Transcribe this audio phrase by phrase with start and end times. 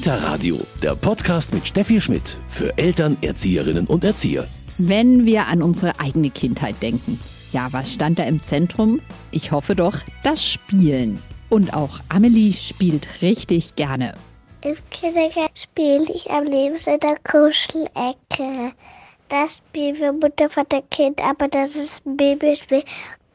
[0.00, 4.48] Kita Radio, der Podcast mit Steffi Schmidt für Eltern, Erzieherinnen und Erzieher.
[4.78, 7.20] Wenn wir an unsere eigene Kindheit denken.
[7.52, 9.02] Ja, was stand da im Zentrum?
[9.30, 11.22] Ich hoffe doch, das Spielen.
[11.50, 14.14] Und auch Amelie spielt richtig gerne.
[14.64, 18.72] Im Kindergarten spiele ich am liebsten in der Kuschelecke.
[19.28, 22.84] Das spielen wir Mutter, Vater, Kind, aber das ist ein Babyspiel.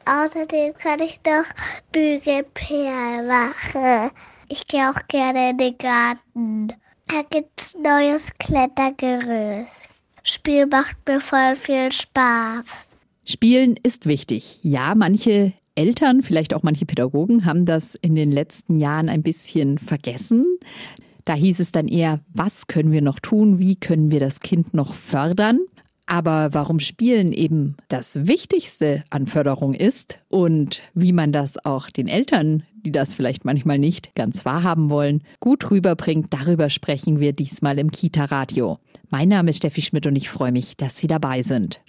[0.05, 1.45] Außerdem kann ich noch
[1.91, 4.09] Bügelperlen machen.
[4.47, 6.67] Ich gehe auch gerne in den Garten.
[7.07, 9.95] Da gibt's neues Klettergerüst.
[10.23, 12.89] Spiel macht mir voll viel Spaß.
[13.23, 14.59] Spielen ist wichtig.
[14.63, 19.77] Ja, manche Eltern, vielleicht auch manche Pädagogen haben das in den letzten Jahren ein bisschen
[19.77, 20.57] vergessen.
[21.25, 23.59] Da hieß es dann eher, was können wir noch tun?
[23.59, 25.59] Wie können wir das Kind noch fördern?
[26.05, 32.07] Aber warum Spielen eben das Wichtigste an Förderung ist und wie man das auch den
[32.07, 37.79] Eltern, die das vielleicht manchmal nicht ganz wahrhaben wollen, gut rüberbringt, darüber sprechen wir diesmal
[37.79, 38.79] im Kita-Radio.
[39.09, 41.81] Mein Name ist Steffi Schmidt und ich freue mich, dass Sie dabei sind.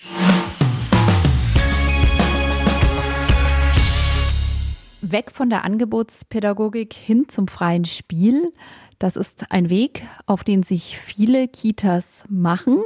[5.03, 8.53] Weg von der Angebotspädagogik hin zum freien Spiel.
[8.98, 12.83] Das ist ein Weg, auf den sich viele Kitas machen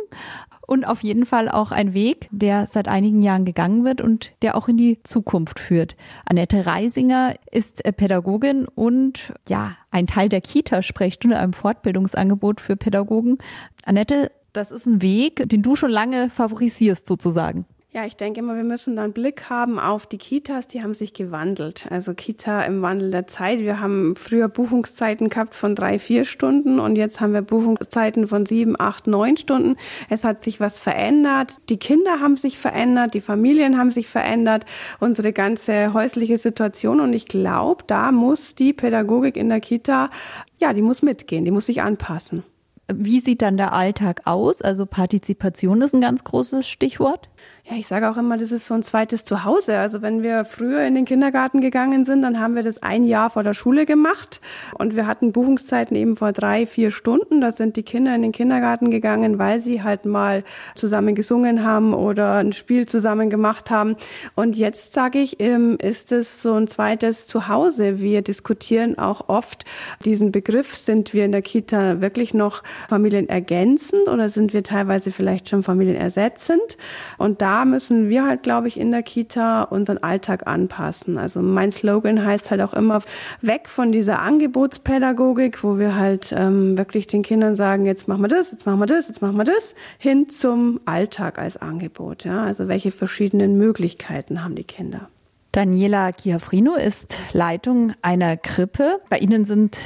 [0.70, 4.56] und auf jeden Fall auch ein Weg, der seit einigen Jahren gegangen wird und der
[4.56, 5.96] auch in die Zukunft führt.
[6.26, 13.38] Annette Reisinger ist äh, Pädagogin und ja, ein Teil der Kita-Sprechstunde, einem Fortbildungsangebot für Pädagogen.
[13.84, 17.66] Annette, das ist ein Weg, den du schon lange favorisierst sozusagen.
[17.92, 20.94] Ja, ich denke immer, wir müssen da einen Blick haben auf die Kitas, die haben
[20.94, 21.86] sich gewandelt.
[21.90, 23.58] Also Kita im Wandel der Zeit.
[23.58, 28.46] Wir haben früher Buchungszeiten gehabt von drei, vier Stunden und jetzt haben wir Buchungszeiten von
[28.46, 29.76] sieben, acht, neun Stunden.
[30.08, 31.56] Es hat sich was verändert.
[31.68, 34.66] Die Kinder haben sich verändert, die Familien haben sich verändert,
[35.00, 37.00] unsere ganze häusliche Situation.
[37.00, 40.10] Und ich glaube, da muss die Pädagogik in der Kita,
[40.58, 42.44] ja, die muss mitgehen, die muss sich anpassen.
[42.92, 44.62] Wie sieht dann der Alltag aus?
[44.62, 47.28] Also Partizipation ist ein ganz großes Stichwort.
[47.70, 49.78] Ja, ich sage auch immer, das ist so ein zweites Zuhause.
[49.78, 53.30] Also wenn wir früher in den Kindergarten gegangen sind, dann haben wir das ein Jahr
[53.30, 54.40] vor der Schule gemacht
[54.76, 57.40] und wir hatten Buchungszeiten eben vor drei, vier Stunden.
[57.40, 60.42] Da sind die Kinder in den Kindergarten gegangen, weil sie halt mal
[60.74, 63.94] zusammen gesungen haben oder ein Spiel zusammen gemacht haben.
[64.34, 68.00] Und jetzt sage ich, ähm, ist es so ein zweites Zuhause.
[68.00, 69.64] Wir diskutieren auch oft
[70.04, 75.48] diesen Begriff, sind wir in der Kita wirklich noch familienergänzend oder sind wir teilweise vielleicht
[75.48, 76.78] schon familienersetzend?
[77.16, 81.18] Und da müssen wir halt, glaube ich, in der Kita unseren Alltag anpassen.
[81.18, 83.02] Also mein Slogan heißt halt auch immer
[83.42, 88.28] weg von dieser Angebotspädagogik, wo wir halt ähm, wirklich den Kindern sagen, jetzt machen wir
[88.28, 92.24] das, jetzt machen wir das, jetzt machen wir das, hin zum Alltag als Angebot.
[92.24, 95.08] Ja, also welche verschiedenen Möglichkeiten haben die Kinder?
[95.52, 99.00] Daniela Chiafrino ist Leitung einer Krippe.
[99.08, 99.78] Bei Ihnen sind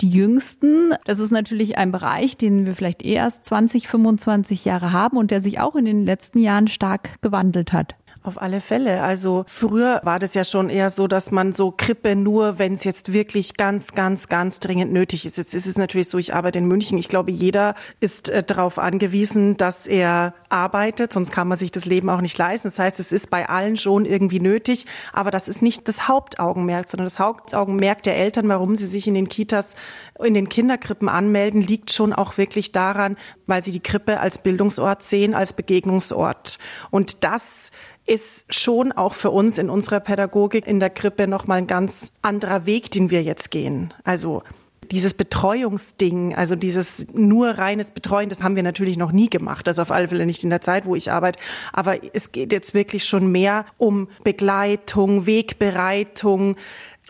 [0.00, 0.94] die Jüngsten.
[1.04, 5.30] Das ist natürlich ein Bereich, den wir vielleicht eh erst 20, 25 Jahre haben und
[5.30, 7.96] der sich auch in den letzten Jahren stark gewandelt hat.
[8.24, 9.02] Auf alle Fälle.
[9.02, 12.84] Also früher war das ja schon eher so, dass man so Krippe nur, wenn es
[12.84, 15.38] jetzt wirklich ganz, ganz, ganz dringend nötig ist.
[15.38, 16.98] Jetzt ist es natürlich so, ich arbeite in München.
[16.98, 21.84] Ich glaube, jeder ist äh, darauf angewiesen, dass er arbeitet, sonst kann man sich das
[21.84, 22.68] Leben auch nicht leisten.
[22.68, 26.88] Das heißt, es ist bei allen schon irgendwie nötig, aber das ist nicht das Hauptaugenmerk,
[26.88, 29.74] sondern das Hauptaugenmerk der Eltern, warum sie sich in den Kitas,
[30.22, 33.16] in den Kinderkrippen anmelden, liegt schon auch wirklich daran,
[33.48, 36.60] weil sie die Krippe als Bildungsort sehen, als Begegnungsort.
[36.90, 37.72] Und das
[38.06, 42.66] ist schon auch für uns in unserer Pädagogik in der Krippe nochmal ein ganz anderer
[42.66, 43.94] Weg, den wir jetzt gehen.
[44.04, 44.42] Also
[44.90, 49.66] dieses Betreuungsding, also dieses nur reines Betreuen, das haben wir natürlich noch nie gemacht.
[49.68, 51.40] Also auf alle Fälle nicht in der Zeit, wo ich arbeite.
[51.72, 56.56] Aber es geht jetzt wirklich schon mehr um Begleitung, Wegbereitung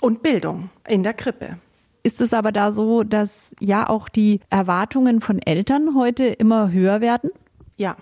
[0.01, 1.59] und Bildung in der Krippe.
[2.05, 7.01] Ist es aber da so, dass ja auch die Erwartungen von Eltern heute immer höher
[7.01, 7.31] werden?
[7.77, 7.97] Ja,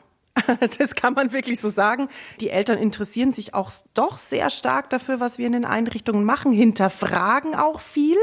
[0.79, 2.09] Das kann man wirklich so sagen.
[2.41, 6.53] Die Eltern interessieren sich auch doch sehr stark dafür, was wir in den Einrichtungen machen,
[6.53, 8.17] hinterfragen auch viel.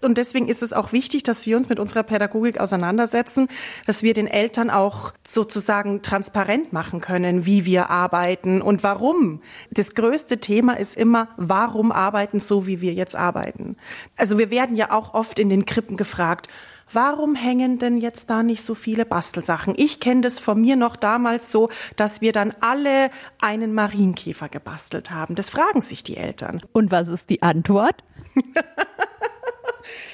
[0.00, 3.48] Und deswegen ist es auch wichtig, dass wir uns mit unserer Pädagogik auseinandersetzen,
[3.86, 9.40] dass wir den Eltern auch sozusagen transparent machen können, wie wir arbeiten und warum.
[9.70, 13.76] Das größte Thema ist immer, warum arbeiten so, wie wir jetzt arbeiten.
[14.16, 16.48] Also wir werden ja auch oft in den Krippen gefragt,
[16.92, 19.74] warum hängen denn jetzt da nicht so viele Bastelsachen?
[19.76, 23.10] Ich kenne das von mir noch damals so, dass wir dann alle
[23.40, 25.34] einen Marienkäfer gebastelt haben.
[25.34, 26.62] Das fragen sich die Eltern.
[26.72, 28.02] Und was ist die Antwort?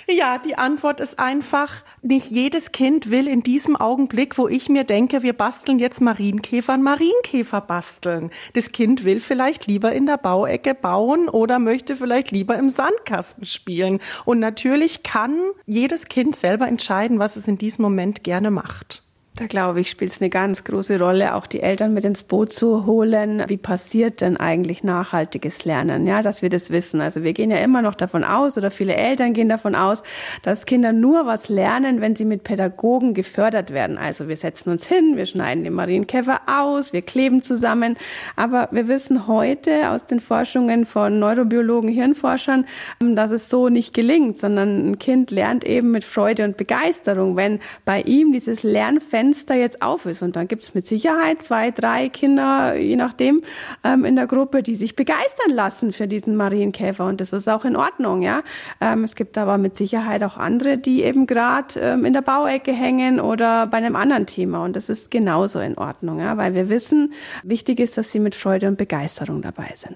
[0.09, 4.85] Ja, die Antwort ist einfach, nicht jedes Kind will in diesem Augenblick, wo ich mir
[4.85, 8.31] denke, wir basteln jetzt Marienkäfer, einen Marienkäfer basteln.
[8.55, 13.47] Das Kind will vielleicht lieber in der Bauecke bauen oder möchte vielleicht lieber im Sandkasten
[13.47, 14.01] spielen.
[14.25, 19.03] Und natürlich kann jedes Kind selber entscheiden, was es in diesem Moment gerne macht.
[19.41, 22.53] Da glaube ich, spielt es eine ganz große Rolle, auch die Eltern mit ins Boot
[22.53, 23.43] zu holen.
[23.47, 26.07] Wie passiert denn eigentlich nachhaltiges Lernen?
[26.07, 27.01] Ja, dass wir das wissen.
[27.01, 30.03] Also wir gehen ja immer noch davon aus oder viele Eltern gehen davon aus,
[30.43, 33.97] dass Kinder nur was lernen, wenn sie mit Pädagogen gefördert werden.
[33.97, 37.97] Also wir setzen uns hin, wir schneiden den Marienkäfer aus, wir kleben zusammen.
[38.37, 42.67] Aber wir wissen heute aus den Forschungen von Neurobiologen, Hirnforschern,
[43.01, 47.59] dass es so nicht gelingt, sondern ein Kind lernt eben mit Freude und Begeisterung, wenn
[47.87, 50.23] bei ihm dieses Lernfenster Fenster jetzt auf ist.
[50.23, 53.43] Und dann gibt es mit Sicherheit zwei, drei Kinder, je nachdem,
[53.85, 57.07] ähm, in der Gruppe, die sich begeistern lassen für diesen Marienkäfer.
[57.07, 58.43] Und das ist auch in Ordnung, ja.
[58.81, 62.73] Ähm, es gibt aber mit Sicherheit auch andere, die eben gerade ähm, in der Bauecke
[62.73, 64.65] hängen oder bei einem anderen Thema.
[64.65, 67.13] Und das ist genauso in Ordnung, ja, weil wir wissen,
[67.45, 69.95] wichtig ist, dass sie mit Freude und Begeisterung dabei sind.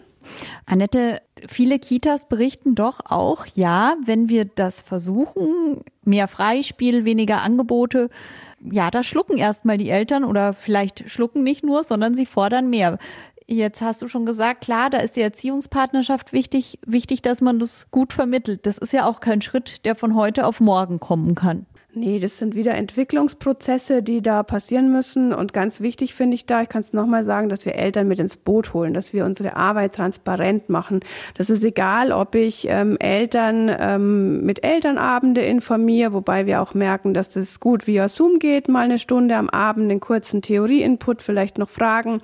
[0.65, 8.09] Annette, viele Kitas berichten doch auch, ja, wenn wir das versuchen, mehr Freispiel, weniger Angebote,
[8.71, 12.99] ja, da schlucken erstmal die Eltern oder vielleicht schlucken nicht nur, sondern sie fordern mehr.
[13.47, 17.91] Jetzt hast du schon gesagt, klar, da ist die Erziehungspartnerschaft wichtig, wichtig, dass man das
[17.91, 18.65] gut vermittelt.
[18.65, 21.67] Das ist ja auch kein Schritt, der von heute auf morgen kommen kann.
[21.97, 25.33] Nee, das sind wieder Entwicklungsprozesse, die da passieren müssen.
[25.33, 28.19] Und ganz wichtig finde ich da, ich kann es nochmal sagen, dass wir Eltern mit
[28.19, 31.01] ins Boot holen, dass wir unsere Arbeit transparent machen.
[31.37, 37.15] Das ist egal, ob ich ähm, Eltern ähm, mit Elternabende informiere, wobei wir auch merken,
[37.15, 41.59] dass das gut via Zoom geht, mal eine Stunde am Abend, einen kurzen Theorie-Input, vielleicht
[41.59, 42.23] noch Fragen.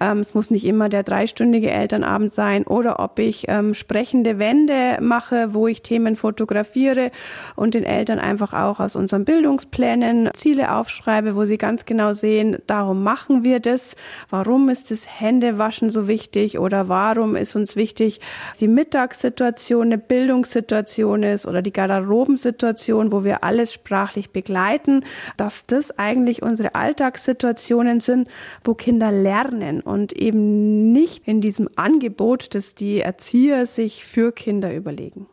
[0.00, 2.66] Ähm, es muss nicht immer der dreistündige Elternabend sein.
[2.66, 7.12] Oder ob ich ähm, sprechende Wände mache, wo ich Themen fotografiere
[7.54, 12.14] und den Eltern einfach auch aus unserem unseren Bildungsplänen Ziele aufschreibe, wo sie ganz genau
[12.14, 13.94] sehen, darum machen wir das.
[14.30, 18.20] Warum ist das Händewaschen so wichtig oder warum ist uns wichtig,
[18.58, 25.04] die Mittagssituation eine Bildungssituation ist oder die Garderobensituation, wo wir alles sprachlich begleiten,
[25.36, 28.28] dass das eigentlich unsere Alltagssituationen sind,
[28.64, 34.74] wo Kinder lernen und eben nicht in diesem Angebot, das die Erzieher sich für Kinder
[34.74, 35.26] überlegen.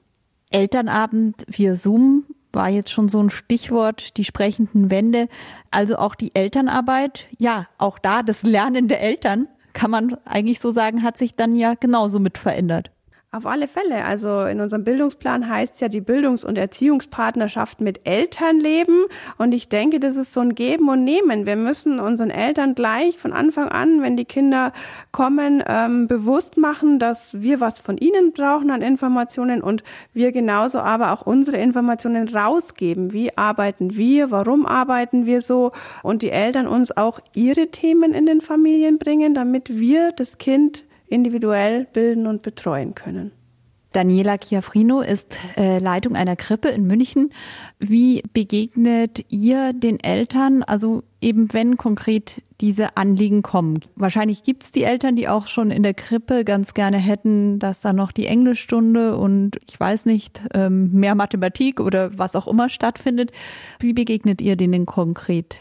[0.52, 5.28] Elternabend via Zoom war jetzt schon so ein Stichwort, die sprechenden Wände.
[5.72, 10.72] Also auch die Elternarbeit, ja, auch da das Lernen der Eltern, kann man eigentlich so
[10.72, 12.92] sagen, hat sich dann ja genauso mit verändert.
[13.32, 14.06] Auf alle Fälle.
[14.06, 19.06] Also in unserem Bildungsplan heißt es ja die Bildungs- und Erziehungspartnerschaft mit Eltern leben.
[19.38, 21.46] Und ich denke, das ist so ein Geben und Nehmen.
[21.46, 24.74] Wir müssen unseren Eltern gleich von Anfang an, wenn die Kinder
[25.12, 30.80] kommen, ähm, bewusst machen, dass wir was von ihnen brauchen an Informationen und wir genauso
[30.80, 33.14] aber auch unsere Informationen rausgeben.
[33.14, 34.32] Wie arbeiten wir?
[34.32, 35.72] Warum arbeiten wir so?
[36.02, 40.89] Und die Eltern uns auch ihre Themen in den Familien bringen, damit wir das Kind
[41.10, 43.32] individuell bilden und betreuen können.
[43.92, 47.32] Daniela Chiafrino ist äh, Leitung einer Krippe in München.
[47.80, 53.80] Wie begegnet ihr den Eltern, also eben wenn konkret diese Anliegen kommen?
[53.96, 57.82] Wahrscheinlich gibt es die Eltern, die auch schon in der Krippe ganz gerne hätten, dass
[57.82, 62.70] da noch die Englischstunde und ich weiß nicht, ähm, mehr Mathematik oder was auch immer
[62.70, 63.32] stattfindet.
[63.80, 65.58] Wie begegnet ihr denen konkret?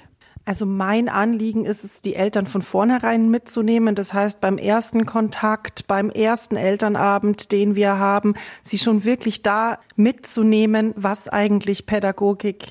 [0.48, 3.94] Also mein Anliegen ist es, die Eltern von vornherein mitzunehmen.
[3.94, 9.78] Das heißt, beim ersten Kontakt, beim ersten Elternabend, den wir haben, sie schon wirklich da
[9.96, 12.68] mitzunehmen, was eigentlich Pädagogik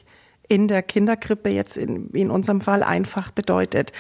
[0.48, 3.92] in der Kinderkrippe jetzt in, in unserem Fall einfach bedeutet.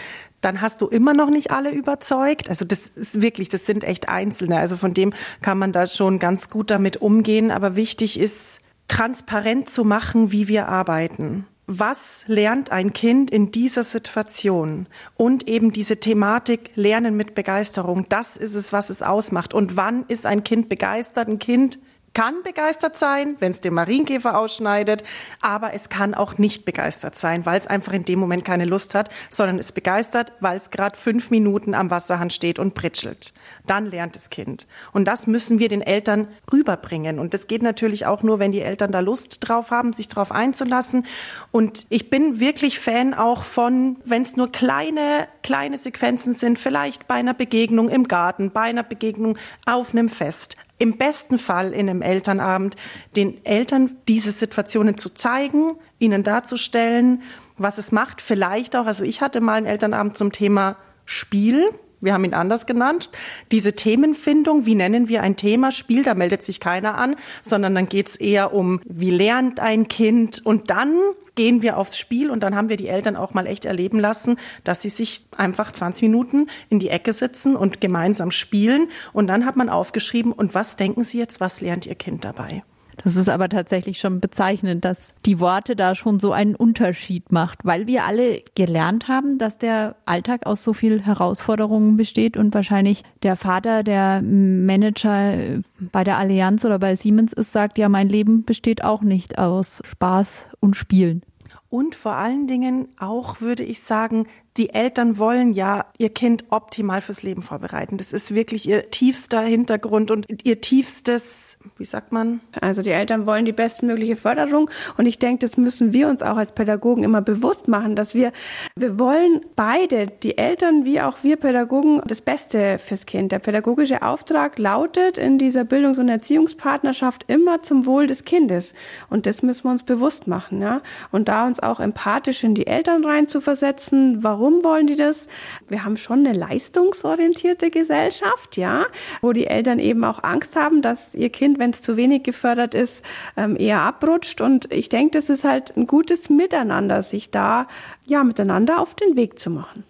[0.41, 2.49] Dann hast du immer noch nicht alle überzeugt.
[2.49, 4.57] Also das ist wirklich, das sind echt Einzelne.
[4.57, 7.51] Also von dem kann man da schon ganz gut damit umgehen.
[7.51, 13.83] Aber wichtig ist, transparent zu machen, wie wir arbeiten was lernt ein Kind in dieser
[13.83, 14.87] Situation?
[15.15, 19.53] Und eben diese Thematik Lernen mit Begeisterung, das ist es, was es ausmacht.
[19.53, 21.27] Und wann ist ein Kind begeistert?
[21.27, 21.77] Ein Kind
[22.17, 25.03] kann begeistert sein, wenn es den Marienkäfer ausschneidet,
[25.39, 28.95] aber es kann auch nicht begeistert sein, weil es einfach in dem Moment keine Lust
[28.95, 33.33] hat, sondern ist begeistert, weil es gerade fünf Minuten am Wasserhahn steht und pritschelt.
[33.67, 34.65] Dann lernt das Kind.
[34.93, 37.19] Und das müssen wir den Eltern rüberbringen.
[37.19, 40.31] Und das geht natürlich auch nur, wenn die Eltern da Lust drauf haben, sich drauf
[40.31, 41.05] einzulassen.
[41.51, 47.07] Und ich bin wirklich Fan auch von, wenn es nur kleine, kleine Sequenzen sind, vielleicht
[47.07, 51.89] bei einer Begegnung im Garten, bei einer Begegnung auf einem Fest, im besten Fall in
[51.89, 52.75] einem Elternabend
[53.15, 57.21] den Eltern diese Situationen zu zeigen, ihnen darzustellen,
[57.57, 58.21] was es macht.
[58.21, 61.69] Vielleicht auch, also ich hatte mal einen Elternabend zum Thema Spiel.
[62.01, 63.09] Wir haben ihn anders genannt.
[63.51, 67.89] Diese Themenfindung, wie nennen wir ein Thema, Spiel, da meldet sich keiner an, sondern dann
[67.89, 70.95] geht's eher um, wie lernt ein Kind und dann
[71.35, 74.37] gehen wir aufs Spiel und dann haben wir die Eltern auch mal echt erleben lassen,
[74.63, 79.45] dass sie sich einfach 20 Minuten in die Ecke sitzen und gemeinsam spielen und dann
[79.45, 82.63] hat man aufgeschrieben, und was denken Sie jetzt, was lernt Ihr Kind dabei?
[83.03, 87.59] Das ist aber tatsächlich schon bezeichnend, dass die Worte da schon so einen Unterschied macht,
[87.63, 93.03] weil wir alle gelernt haben, dass der Alltag aus so viel Herausforderungen besteht und wahrscheinlich
[93.23, 95.61] der Vater, der Manager
[95.91, 99.81] bei der Allianz oder bei Siemens ist, sagt, ja, mein Leben besteht auch nicht aus
[99.85, 101.21] Spaß und Spielen.
[101.69, 104.27] Und vor allen Dingen auch, würde ich sagen,
[104.57, 107.97] die Eltern wollen ja ihr Kind optimal fürs Leben vorbereiten.
[107.97, 112.39] Das ist wirklich ihr tiefster Hintergrund und ihr tiefstes, wie sagt man?
[112.59, 116.37] Also die Eltern wollen die bestmögliche Förderung und ich denke, das müssen wir uns auch
[116.37, 118.31] als Pädagogen immer bewusst machen, dass wir,
[118.75, 123.31] wir wollen beide, die Eltern wie auch wir Pädagogen, das Beste fürs Kind.
[123.31, 128.73] Der pädagogische Auftrag lautet in dieser Bildungs- und Erziehungspartnerschaft immer zum Wohl des Kindes
[129.09, 130.81] und das müssen wir uns bewusst machen, ja.
[131.11, 134.95] Und da uns auch empathisch in die Eltern rein zu versetzen, warum Warum wollen die
[134.95, 135.27] das?
[135.67, 138.85] Wir haben schon eine leistungsorientierte Gesellschaft, ja,
[139.21, 142.73] wo die Eltern eben auch Angst haben, dass ihr Kind, wenn es zu wenig gefördert
[142.73, 143.03] ist,
[143.35, 144.39] ähm, eher abrutscht.
[144.39, 147.67] Und ich denke, das ist halt ein gutes Miteinander, sich da
[148.05, 149.83] ja miteinander auf den Weg zu machen.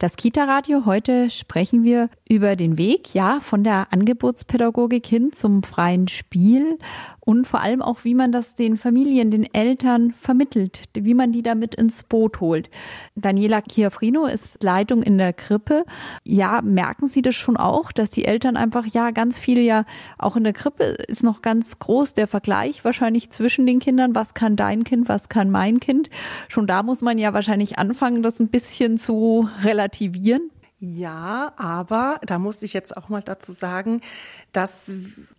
[0.00, 0.86] Das Kita-Radio.
[0.86, 6.78] Heute sprechen wir über den Weg, ja, von der Angebotspädagogik hin zum freien Spiel
[7.18, 11.42] und vor allem auch, wie man das den Familien, den Eltern vermittelt, wie man die
[11.42, 12.70] damit ins Boot holt.
[13.16, 15.84] Daniela Chiafrino ist Leitung in der Krippe.
[16.22, 19.84] Ja, merken Sie das schon auch, dass die Eltern einfach, ja, ganz viel ja,
[20.16, 24.14] auch in der Krippe ist noch ganz groß der Vergleich wahrscheinlich zwischen den Kindern.
[24.14, 26.10] Was kann dein Kind, was kann mein Kind?
[26.46, 30.50] Schon da muss man ja wahrscheinlich anfangen, das ein bisschen zu relativieren.
[30.82, 34.00] Ja, aber da muss ich jetzt auch mal dazu sagen,
[34.52, 34.90] dass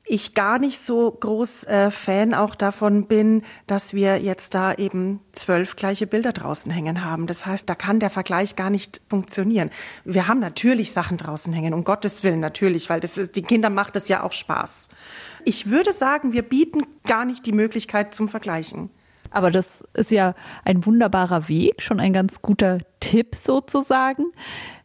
[0.04, 5.20] ich gar nicht so groß äh, Fan auch davon bin, dass wir jetzt da eben
[5.32, 7.26] zwölf gleiche Bilder draußen hängen haben.
[7.26, 9.72] Das heißt, da kann der Vergleich gar nicht funktionieren.
[10.06, 13.72] Wir haben natürlich Sachen draußen hängen, um Gottes Willen natürlich, weil das ist, die Kinder
[13.72, 14.90] macht es ja auch Spaß.
[15.44, 18.92] Ich würde sagen, wir bieten gar nicht die Möglichkeit zum Vergleichen.
[19.32, 20.36] Aber das ist ja
[20.66, 24.26] ein wunderbarer Weg, schon ein ganz guter Tipp sozusagen.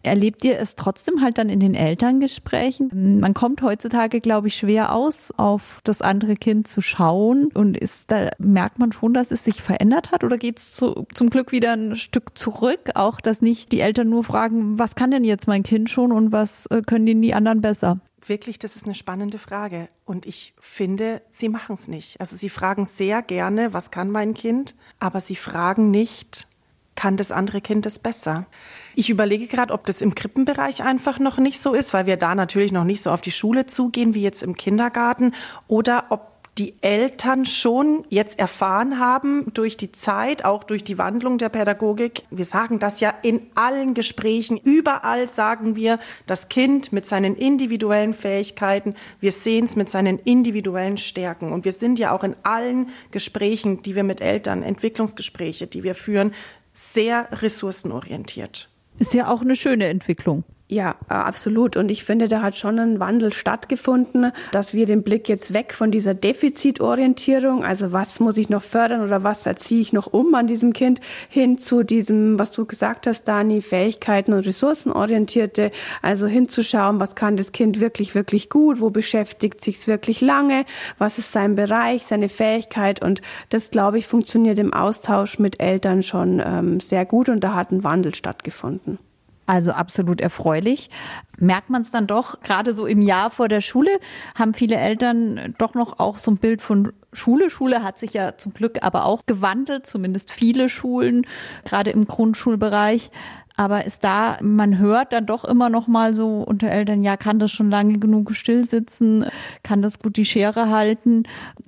[0.02, 3.18] Erlebt ihr es trotzdem halt dann in den Elterngesprächen?
[3.20, 7.48] Man kommt heutzutage, glaube ich, schwer aus, auf das andere Kind zu schauen.
[7.52, 10.22] Und ist da merkt man schon, dass es sich verändert hat?
[10.22, 12.90] Oder geht es zu, zum Glück wieder ein Stück zurück?
[12.94, 16.30] Auch, dass nicht die Eltern nur fragen, was kann denn jetzt mein Kind schon und
[16.30, 17.98] was äh, können denn die anderen besser?
[18.26, 19.88] Wirklich, das ist eine spannende Frage.
[20.04, 22.20] Und ich finde, sie machen es nicht.
[22.20, 24.74] Also sie fragen sehr gerne, was kann mein Kind?
[24.98, 26.48] Aber sie fragen nicht,
[26.96, 28.46] kann das andere Kind es besser?
[28.94, 32.34] Ich überlege gerade, ob das im Krippenbereich einfach noch nicht so ist, weil wir da
[32.34, 35.32] natürlich noch nicht so auf die Schule zugehen wie jetzt im Kindergarten
[35.68, 41.36] oder ob die Eltern schon jetzt erfahren haben durch die Zeit, auch durch die Wandlung
[41.36, 42.24] der Pädagogik.
[42.30, 48.14] Wir sagen das ja in allen Gesprächen, überall sagen wir, das Kind mit seinen individuellen
[48.14, 51.52] Fähigkeiten, wir sehen es mit seinen individuellen Stärken.
[51.52, 55.94] Und wir sind ja auch in allen Gesprächen, die wir mit Eltern, Entwicklungsgespräche, die wir
[55.94, 56.32] führen,
[56.72, 58.70] sehr ressourcenorientiert.
[58.98, 60.44] Ist ja auch eine schöne Entwicklung.
[60.68, 61.76] Ja, äh, absolut.
[61.76, 65.72] Und ich finde, da hat schon ein Wandel stattgefunden, dass wir den Blick jetzt weg
[65.72, 70.34] von dieser Defizitorientierung, also was muss ich noch fördern oder was erziehe ich noch um
[70.34, 75.70] an diesem Kind, hin zu diesem, was du gesagt hast, Dani, Fähigkeiten und ressourcenorientierte,
[76.02, 80.64] also hinzuschauen, was kann das Kind wirklich, wirklich gut, wo beschäftigt sich's wirklich lange,
[80.98, 86.02] was ist sein Bereich, seine Fähigkeit und das, glaube ich, funktioniert im Austausch mit Eltern
[86.02, 88.98] schon ähm, sehr gut und da hat ein Wandel stattgefunden.
[89.46, 90.90] Also absolut erfreulich.
[91.38, 93.90] Merkt man es dann doch, gerade so im Jahr vor der Schule,
[94.34, 97.48] haben viele Eltern doch noch auch so ein Bild von Schule.
[97.48, 101.26] Schule hat sich ja zum Glück aber auch gewandelt, zumindest viele Schulen,
[101.64, 103.10] gerade im Grundschulbereich.
[103.56, 107.38] Aber ist da, man hört dann doch immer noch mal so unter Eltern, ja, kann
[107.38, 109.24] das schon lange genug still sitzen,
[109.62, 111.22] kann das gut die Schere halten.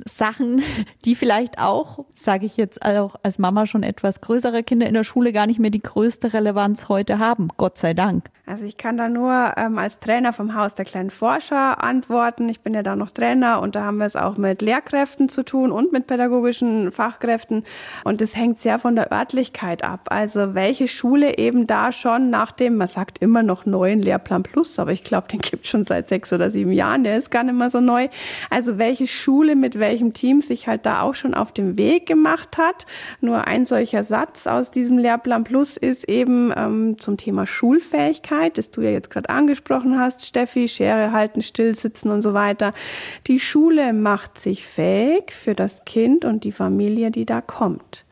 [0.05, 0.63] Sachen,
[1.07, 5.05] die vielleicht auch, sage ich jetzt auch als Mama schon etwas größere Kinder in der
[5.05, 7.49] Schule gar nicht mehr die größte Relevanz heute haben.
[7.57, 8.29] Gott sei Dank.
[8.45, 12.49] Also ich kann da nur ähm, als Trainer vom Haus der kleinen Forscher antworten.
[12.49, 15.43] Ich bin ja da noch Trainer und da haben wir es auch mit Lehrkräften zu
[15.43, 17.65] tun und mit pädagogischen Fachkräften.
[18.05, 20.07] Und es hängt sehr von der Örtlichkeit ab.
[20.09, 24.43] Also welche Schule eben da da schon nach dem, man sagt immer noch neuen Lehrplan
[24.43, 27.45] Plus, aber ich glaube, den gibt schon seit sechs oder sieben Jahren, der ist gar
[27.45, 28.09] nicht mehr so neu.
[28.51, 32.59] Also welche Schule mit welchem Team sich halt da auch schon auf den Weg gemacht
[32.59, 32.87] hat.
[33.21, 38.73] Nur ein solcher Satz aus diesem Lehrplan Plus ist eben ähm, zum Thema Schulfähigkeit, das
[38.73, 42.73] du ja jetzt gerade angesprochen hast, Steffi, Schere halten, still sitzen und so weiter.
[43.29, 48.05] Die Schule macht sich fähig für das Kind und die Familie, die da kommt.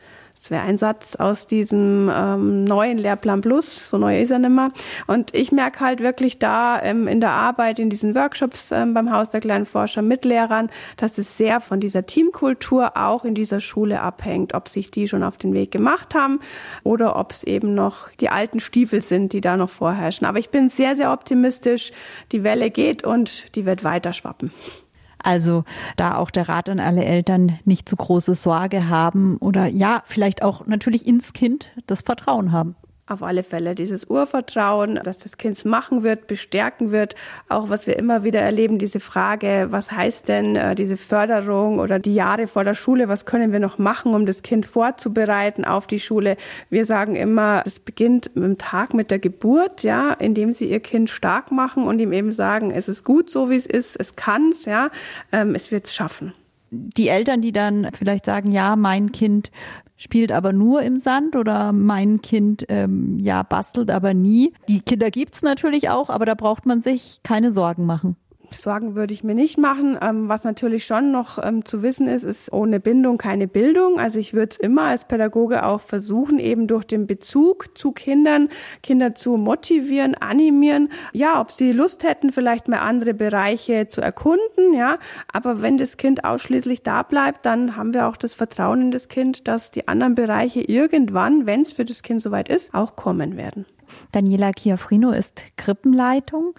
[0.46, 4.70] Das wäre ein Satz aus diesem ähm, neuen Lehrplan Plus, so neu ist er nimmer.
[5.08, 9.10] Und ich merke halt wirklich da ähm, in der Arbeit, in diesen Workshops ähm, beim
[9.10, 13.58] Haus der kleinen Forscher mit Lehrern, dass es sehr von dieser Teamkultur auch in dieser
[13.58, 16.38] Schule abhängt, ob sich die schon auf den Weg gemacht haben
[16.84, 20.28] oder ob es eben noch die alten Stiefel sind, die da noch vorherrschen.
[20.28, 21.90] Aber ich bin sehr, sehr optimistisch.
[22.30, 24.52] Die Welle geht und die wird weiter schwappen.
[25.22, 25.64] Also
[25.96, 30.42] da auch der Rat an alle Eltern, nicht zu große Sorge haben oder ja, vielleicht
[30.42, 35.56] auch natürlich ins Kind das Vertrauen haben auf alle Fälle dieses Urvertrauen, dass das Kind
[35.56, 37.14] es machen wird, bestärken wird.
[37.48, 41.98] Auch was wir immer wieder erleben, diese Frage, was heißt denn äh, diese Förderung oder
[41.98, 45.86] die Jahre vor der Schule, was können wir noch machen, um das Kind vorzubereiten auf
[45.86, 46.36] die Schule?
[46.68, 50.80] Wir sagen immer, das beginnt mit dem Tag mit der Geburt, ja, indem sie ihr
[50.80, 54.16] Kind stark machen und ihm eben sagen, es ist gut so, wie es ist, es
[54.16, 54.90] kann's, ja,
[55.30, 56.32] ähm, es wird's schaffen
[56.76, 59.50] die Eltern, die dann vielleicht sagen, ja, mein Kind
[59.96, 64.52] spielt aber nur im Sand oder mein Kind ähm, ja bastelt aber nie.
[64.68, 68.16] Die Kinder gibt's natürlich auch, aber da braucht man sich keine Sorgen machen.
[68.50, 69.98] Sorgen würde ich mir nicht machen.
[70.00, 73.98] Ähm, was natürlich schon noch ähm, zu wissen ist, ist ohne Bindung keine Bildung.
[73.98, 78.48] Also ich würde es immer als Pädagoge auch versuchen, eben durch den Bezug zu Kindern,
[78.82, 80.90] Kinder zu motivieren, animieren.
[81.12, 84.98] Ja, ob sie Lust hätten, vielleicht mal andere Bereiche zu erkunden, ja.
[85.32, 89.08] Aber wenn das Kind ausschließlich da bleibt, dann haben wir auch das Vertrauen in das
[89.08, 93.36] Kind, dass die anderen Bereiche irgendwann, wenn es für das Kind soweit ist, auch kommen
[93.36, 93.66] werden.
[94.12, 96.54] Daniela Chiafrino ist Krippenleitung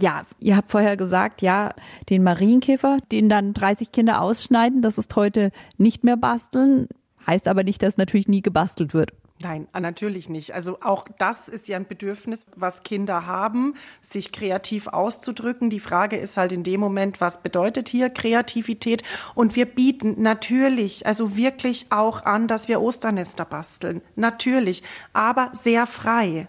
[0.00, 1.70] ja, ihr habt vorher gesagt, ja,
[2.08, 6.88] den Marienkäfer, den dann 30 Kinder ausschneiden, das ist heute nicht mehr basteln.
[7.26, 9.12] Heißt aber nicht, dass natürlich nie gebastelt wird.
[9.40, 10.52] Nein, ah, natürlich nicht.
[10.52, 15.70] Also auch das ist ja ein Bedürfnis, was Kinder haben, sich kreativ auszudrücken.
[15.70, 19.04] Die Frage ist halt in dem Moment, was bedeutet hier Kreativität?
[19.36, 24.02] Und wir bieten natürlich, also wirklich auch an, dass wir Osternester basteln.
[24.16, 26.48] Natürlich, aber sehr frei.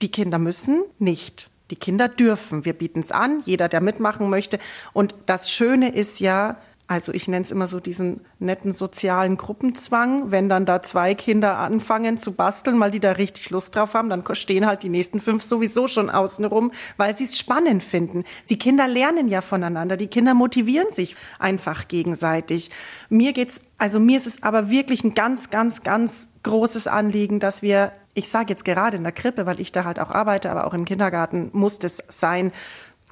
[0.00, 1.51] Die Kinder müssen nicht.
[1.72, 2.66] Die Kinder dürfen.
[2.66, 4.58] Wir bieten es an, jeder, der mitmachen möchte.
[4.92, 10.30] Und das Schöne ist ja, also ich nenne es immer so diesen netten sozialen Gruppenzwang.
[10.30, 14.10] Wenn dann da zwei Kinder anfangen zu basteln, weil die da richtig Lust drauf haben,
[14.10, 18.24] dann stehen halt die nächsten fünf sowieso schon außen rum, weil sie es spannend finden.
[18.50, 19.96] Die Kinder lernen ja voneinander.
[19.96, 22.70] Die Kinder motivieren sich einfach gegenseitig.
[23.08, 27.62] Mir geht's, also mir ist es aber wirklich ein ganz, ganz, ganz großes Anliegen, dass
[27.62, 30.66] wir ich sage jetzt gerade in der Krippe, weil ich da halt auch arbeite, aber
[30.66, 32.52] auch im Kindergarten muss das sein,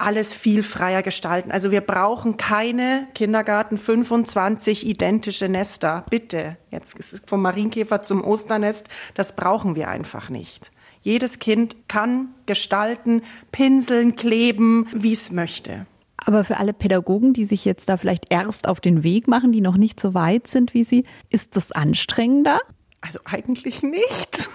[0.00, 1.50] alles viel freier gestalten.
[1.50, 6.04] Also wir brauchen keine Kindergarten 25 identische Nester.
[6.08, 6.56] Bitte.
[6.70, 8.88] Jetzt vom Marienkäfer zum Osternest.
[9.14, 10.72] Das brauchen wir einfach nicht.
[11.02, 15.86] Jedes Kind kann gestalten, pinseln, kleben, wie es möchte.
[16.16, 19.62] Aber für alle Pädagogen, die sich jetzt da vielleicht erst auf den Weg machen, die
[19.62, 22.58] noch nicht so weit sind wie Sie, ist das anstrengender?
[23.00, 24.50] Also eigentlich nicht.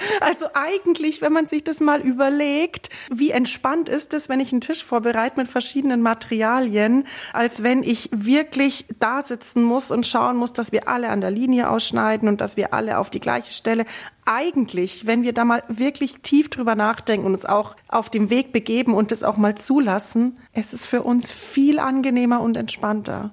[0.20, 4.60] Also eigentlich, wenn man sich das mal überlegt, wie entspannt ist es, wenn ich einen
[4.60, 10.52] Tisch vorbereite mit verschiedenen Materialien, als wenn ich wirklich da sitzen muss und schauen muss,
[10.52, 13.84] dass wir alle an der Linie ausschneiden und dass wir alle auf die gleiche Stelle.
[14.24, 18.52] Eigentlich, wenn wir da mal wirklich tief drüber nachdenken und uns auch auf dem Weg
[18.52, 23.32] begeben und das auch mal zulassen, es ist für uns viel angenehmer und entspannter.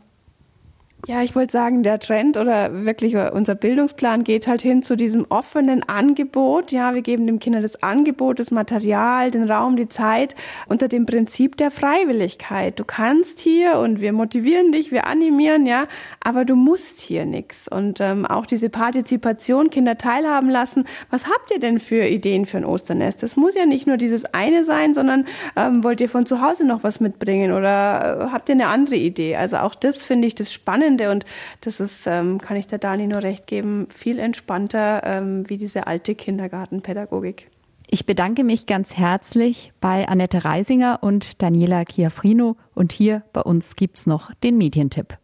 [1.06, 5.28] Ja, ich wollte sagen, der Trend oder wirklich unser Bildungsplan geht halt hin zu diesem
[5.30, 6.72] offenen Angebot.
[6.72, 10.34] Ja, wir geben dem Kinder das Angebot, das Material, den Raum, die Zeit
[10.68, 12.80] unter dem Prinzip der Freiwilligkeit.
[12.80, 15.86] Du kannst hier und wir motivieren dich, wir animieren, ja,
[16.20, 17.68] aber du musst hier nichts.
[17.68, 20.86] Und ähm, auch diese Partizipation, Kinder teilhaben lassen.
[21.12, 23.22] Was habt ihr denn für Ideen für ein Osternest?
[23.22, 26.66] Das muss ja nicht nur dieses eine sein, sondern ähm, wollt ihr von zu Hause
[26.66, 29.36] noch was mitbringen oder äh, habt ihr eine andere Idee?
[29.36, 31.26] Also auch das finde ich das spannend Spannende und
[31.62, 35.86] das ist, ähm, kann ich der Dani nur recht geben, viel entspannter ähm, wie diese
[35.86, 37.50] alte Kindergartenpädagogik.
[37.90, 43.76] Ich bedanke mich ganz herzlich bei Annette Reisinger und Daniela Chiafrino und hier bei uns
[43.76, 45.18] gibt es noch den Medientipp.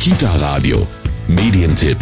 [0.00, 0.86] Kita Radio,
[1.26, 1.98] Medientipp.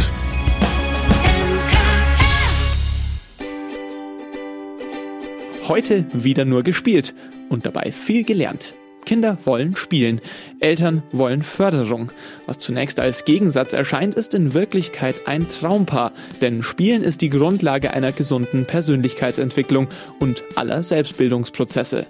[5.68, 7.14] Heute wieder nur gespielt
[7.48, 8.74] und dabei viel gelernt.
[9.12, 10.22] Kinder wollen spielen,
[10.58, 12.10] Eltern wollen Förderung.
[12.46, 17.92] Was zunächst als Gegensatz erscheint, ist in Wirklichkeit ein Traumpaar, denn Spielen ist die Grundlage
[17.92, 22.06] einer gesunden Persönlichkeitsentwicklung und aller Selbstbildungsprozesse.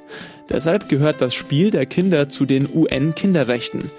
[0.49, 3.91] Deshalb gehört das Spiel der Kinder zu den UN-Kinderrechten.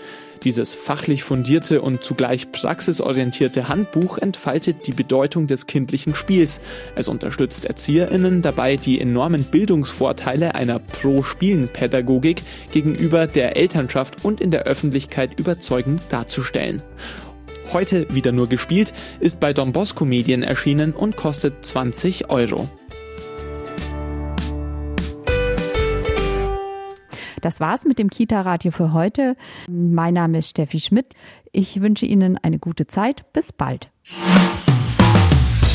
[0.43, 6.59] Dieses fachlich fundierte und zugleich praxisorientierte Handbuch entfaltet die Bedeutung des kindlichen Spiels.
[6.95, 14.63] Es unterstützt ErzieherInnen dabei, die enormen Bildungsvorteile einer Pro-Spielen-Pädagogik gegenüber der Elternschaft und in der
[14.63, 16.81] Öffentlichkeit überzeugend darzustellen.
[17.71, 22.67] Heute wieder nur gespielt, ist bei Don Bosco Medien erschienen und kostet 20 Euro.
[27.43, 29.35] Das war's mit dem Kita-Radio für heute.
[29.69, 31.13] Mein Name ist Steffi Schmidt.
[31.51, 33.33] Ich wünsche Ihnen eine gute Zeit.
[33.33, 33.91] Bis bald.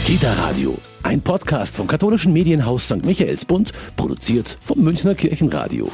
[0.07, 3.05] Kita Radio, ein Podcast vom katholischen Medienhaus St.
[3.05, 5.91] Michaelsbund, produziert vom Münchner Kirchenradio.